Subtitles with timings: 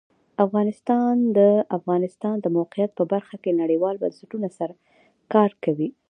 [0.45, 1.39] افغانستان د د
[1.77, 4.73] افغانستان د موقعیت په برخه کې نړیوالو بنسټونو سره
[5.33, 5.89] کار کوي.